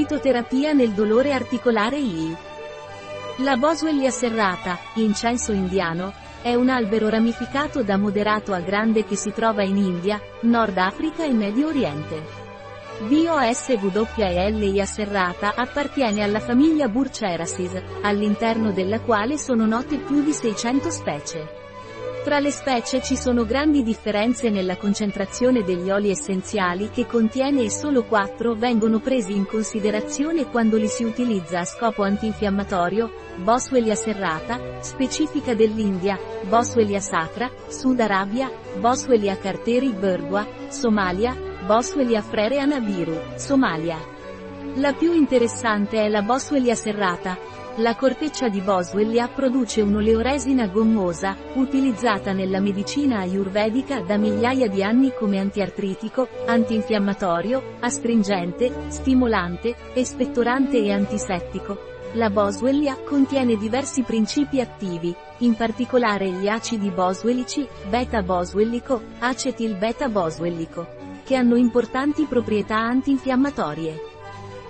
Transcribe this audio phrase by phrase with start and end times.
[0.00, 2.34] Fitoterapia nel dolore articolare II.
[3.40, 9.30] La Boswellia serrata, incenso indiano, è un albero ramificato da moderato a grande che si
[9.30, 12.22] trova in India, Nord Africa e Medio Oriente.
[13.00, 21.69] BOSWLIA serrata appartiene alla famiglia Burcheraceae, all'interno della quale sono note più di 600 specie.
[22.22, 27.70] Tra le specie ci sono grandi differenze nella concentrazione degli oli essenziali che contiene e
[27.70, 34.82] solo 4 vengono presi in considerazione quando li si utilizza a scopo antinfiammatorio, Boswellia serrata,
[34.82, 44.18] specifica dell'India, Boswellia sacra, Sud Arabia, Boswellia carteri Burgua, Somalia, Boswellia frere anabiru, Somalia.
[44.76, 47.36] La più interessante è la Boswellia serrata,
[47.76, 55.12] la corteccia di Boswellia produce un'oleoresina gommosa, utilizzata nella medicina ayurvedica da migliaia di anni
[55.12, 61.78] come antiartritico, antinfiammatorio, astringente, stimolante, espettorante e antisettico.
[62.12, 70.86] La Boswellia contiene diversi principi attivi, in particolare gli acidi boswellici, beta-boswellico, acetil-beta-boswellico,
[71.24, 74.09] che hanno importanti proprietà antinfiammatorie.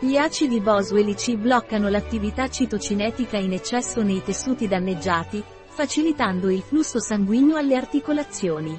[0.03, 7.57] Gli acidi boswellici bloccano l'attività citocinetica in eccesso nei tessuti danneggiati, facilitando il flusso sanguigno
[7.57, 8.79] alle articolazioni.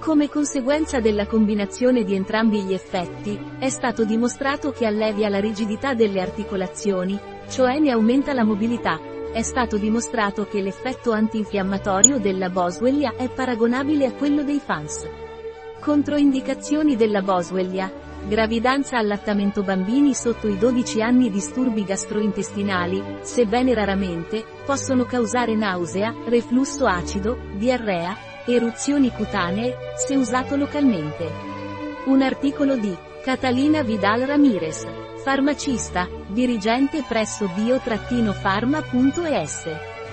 [0.00, 5.92] Come conseguenza della combinazione di entrambi gli effetti, è stato dimostrato che allevia la rigidità
[5.92, 8.98] delle articolazioni, cioè ne aumenta la mobilità.
[9.30, 15.06] È stato dimostrato che l'effetto antinfiammatorio della Boswellia è paragonabile a quello dei fans.
[15.78, 18.07] Controindicazioni della Boswellia.
[18.26, 26.84] Gravidanza allattamento bambini sotto i 12 anni disturbi gastrointestinali, sebbene raramente, possono causare nausea, reflusso
[26.86, 31.26] acido, diarrea, eruzioni cutanee, se usato localmente.
[32.06, 34.86] Un articolo di Catalina Vidal Ramirez,
[35.22, 38.26] farmacista, dirigente presso bio-pharma.es.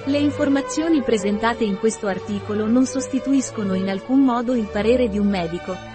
[0.06, 5.28] Le informazioni presentate in questo articolo non sostituiscono in alcun modo il parere di un
[5.28, 5.95] medico,